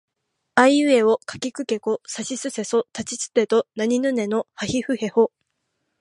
[0.55, 5.31] あいうえおかきくけこさしすせそたちつてとなにぬねのはひふへほ